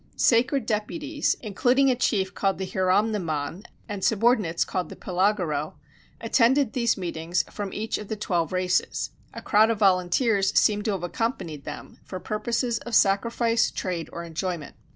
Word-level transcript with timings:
Sacred 0.15 0.65
deputies, 0.65 1.35
including 1.43 1.91
a 1.91 1.95
chief 1.95 2.33
called 2.33 2.57
the 2.57 2.65
Hieromnemon 2.65 3.65
and 3.87 4.03
subordinates 4.03 4.65
called 4.65 4.89
the 4.89 4.95
Pylagoræ, 4.95 5.75
attended 6.19 6.69
at 6.69 6.73
these 6.73 6.97
meetings 6.97 7.43
from 7.51 7.71
each 7.71 7.99
of 7.99 8.07
the 8.07 8.15
twelve 8.15 8.51
races: 8.51 9.11
a 9.31 9.43
crowd 9.43 9.69
of 9.69 9.77
volunteers 9.77 10.57
seem 10.59 10.81
to 10.81 10.91
have 10.93 11.03
accompanied 11.03 11.65
them, 11.65 11.99
for 12.03 12.19
purposes 12.19 12.79
of 12.79 12.95
sacrifice, 12.95 13.69
trade, 13.69 14.09
or 14.11 14.23
enjoyment. 14.23 14.75